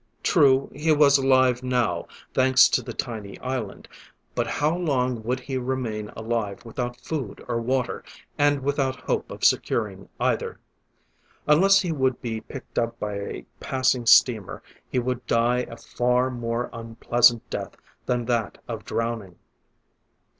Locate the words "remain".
5.59-6.09